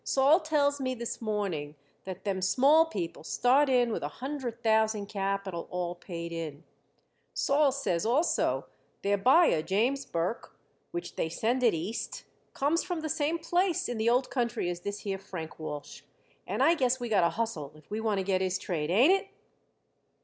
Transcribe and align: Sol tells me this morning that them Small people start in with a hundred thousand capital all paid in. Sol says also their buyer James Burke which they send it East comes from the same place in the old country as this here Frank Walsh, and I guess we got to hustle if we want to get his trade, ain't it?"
Sol 0.03 0.39
tells 0.39 0.81
me 0.81 0.95
this 0.95 1.21
morning 1.21 1.75
that 2.05 2.23
them 2.23 2.41
Small 2.41 2.87
people 2.87 3.23
start 3.23 3.69
in 3.69 3.91
with 3.91 4.01
a 4.01 4.07
hundred 4.17 4.63
thousand 4.63 5.05
capital 5.05 5.67
all 5.69 5.93
paid 5.93 6.31
in. 6.31 6.63
Sol 7.35 7.71
says 7.71 8.03
also 8.03 8.65
their 9.03 9.15
buyer 9.15 9.61
James 9.61 10.03
Burke 10.07 10.57
which 10.89 11.17
they 11.17 11.29
send 11.29 11.61
it 11.61 11.75
East 11.75 12.23
comes 12.55 12.81
from 12.81 13.01
the 13.01 13.09
same 13.09 13.37
place 13.37 13.87
in 13.87 13.99
the 13.99 14.09
old 14.09 14.31
country 14.31 14.71
as 14.71 14.79
this 14.79 15.01
here 15.01 15.19
Frank 15.19 15.59
Walsh, 15.59 16.01
and 16.47 16.63
I 16.63 16.73
guess 16.73 16.99
we 16.99 17.07
got 17.07 17.21
to 17.21 17.29
hustle 17.29 17.71
if 17.75 17.91
we 17.91 17.99
want 18.01 18.17
to 18.17 18.23
get 18.23 18.41
his 18.41 18.57
trade, 18.57 18.89
ain't 18.89 19.13
it?" 19.13 19.27